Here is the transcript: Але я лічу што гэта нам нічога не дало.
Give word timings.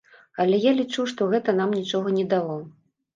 Але 0.43 0.59
я 0.63 0.71
лічу 0.77 1.05
што 1.11 1.27
гэта 1.33 1.55
нам 1.59 1.75
нічога 1.79 2.15
не 2.17 2.25
дало. 2.33 2.57